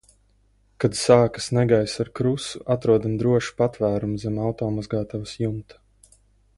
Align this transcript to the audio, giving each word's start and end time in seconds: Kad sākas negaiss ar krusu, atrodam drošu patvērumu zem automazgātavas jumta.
Kad 0.83 0.95
sākas 0.99 1.49
negaiss 1.57 1.93
ar 2.05 2.09
krusu, 2.21 2.63
atrodam 2.77 3.13
drošu 3.23 3.53
patvērumu 3.61 4.23
zem 4.25 4.43
automazgātavas 4.49 5.37
jumta. 5.45 5.83